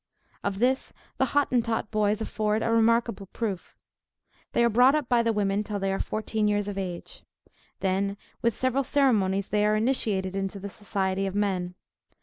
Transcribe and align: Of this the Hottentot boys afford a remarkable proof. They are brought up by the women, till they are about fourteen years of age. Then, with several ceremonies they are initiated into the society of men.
Of 0.43 0.57
this 0.57 0.93
the 1.17 1.25
Hottentot 1.25 1.91
boys 1.91 2.21
afford 2.21 2.63
a 2.63 2.71
remarkable 2.71 3.27
proof. 3.27 3.75
They 4.53 4.63
are 4.63 4.67
brought 4.69 4.95
up 4.95 5.07
by 5.07 5.21
the 5.21 5.31
women, 5.31 5.63
till 5.63 5.77
they 5.77 5.91
are 5.91 5.97
about 5.97 6.05
fourteen 6.07 6.47
years 6.47 6.67
of 6.67 6.75
age. 6.75 7.21
Then, 7.81 8.17
with 8.41 8.55
several 8.55 8.83
ceremonies 8.83 9.49
they 9.49 9.63
are 9.63 9.75
initiated 9.75 10.35
into 10.35 10.59
the 10.59 10.69
society 10.69 11.27
of 11.27 11.35
men. 11.35 11.75